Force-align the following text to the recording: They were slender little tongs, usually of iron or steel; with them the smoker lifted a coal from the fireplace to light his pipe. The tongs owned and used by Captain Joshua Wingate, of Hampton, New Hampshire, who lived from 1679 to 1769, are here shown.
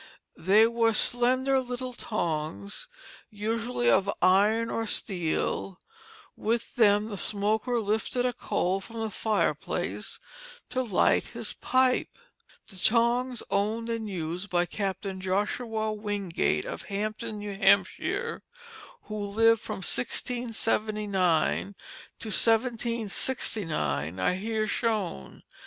They 0.39 0.65
were 0.65 0.93
slender 0.93 1.59
little 1.59 1.93
tongs, 1.93 2.87
usually 3.29 3.87
of 3.87 4.09
iron 4.19 4.71
or 4.71 4.87
steel; 4.87 5.79
with 6.35 6.73
them 6.75 7.09
the 7.09 7.19
smoker 7.19 7.79
lifted 7.79 8.25
a 8.25 8.33
coal 8.33 8.79
from 8.81 9.01
the 9.01 9.11
fireplace 9.11 10.17
to 10.69 10.81
light 10.81 11.25
his 11.37 11.53
pipe. 11.53 12.17
The 12.67 12.77
tongs 12.77 13.43
owned 13.51 13.89
and 13.89 14.09
used 14.09 14.49
by 14.49 14.65
Captain 14.65 15.21
Joshua 15.21 15.93
Wingate, 15.93 16.65
of 16.65 16.81
Hampton, 16.89 17.37
New 17.37 17.55
Hampshire, 17.55 18.41
who 19.03 19.23
lived 19.27 19.61
from 19.61 19.83
1679 19.85 21.75
to 22.17 22.27
1769, 22.29 24.19
are 24.19 24.33
here 24.33 24.65
shown. 24.65 25.43